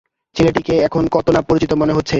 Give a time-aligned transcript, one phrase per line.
[0.35, 2.09] ছেলেটিকে এখন কত-না পরিচিত মনে হচ্ছে।